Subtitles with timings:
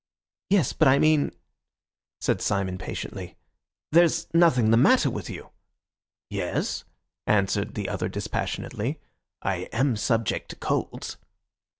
[0.49, 1.29] "Yes, but I mean,"
[2.21, 3.35] said Syme impatiently,
[3.91, 5.51] "there's nothing the matter with you."
[6.31, 6.85] "Yes,"
[7.27, 8.99] answered the other dispassionately.
[9.43, 11.17] "I am subject to colds."